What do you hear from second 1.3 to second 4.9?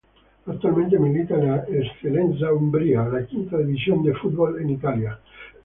en la Eccellenza Umbría, la quinta división de fútbol en